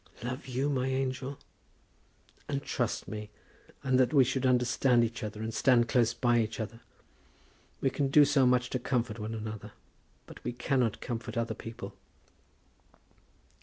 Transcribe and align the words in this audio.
"Love 0.23 0.47
you, 0.47 0.67
my 0.67 0.87
angel!" 0.87 1.37
"And 2.49 2.63
trust 2.63 3.07
me; 3.07 3.29
and 3.83 3.99
that 3.99 4.15
we 4.15 4.23
should 4.23 4.47
understand 4.47 5.03
each 5.03 5.21
other, 5.21 5.43
and 5.43 5.53
stand 5.53 5.89
close 5.89 6.11
by 6.11 6.39
each 6.39 6.59
other. 6.59 6.79
We 7.81 7.91
can 7.91 8.07
do 8.07 8.25
so 8.25 8.47
much 8.47 8.71
to 8.71 8.79
comfort 8.79 9.19
one 9.19 9.35
another; 9.35 9.73
but 10.25 10.43
we 10.43 10.53
cannot 10.53 11.01
comfort 11.01 11.37
other 11.37 11.53
people." 11.53 11.93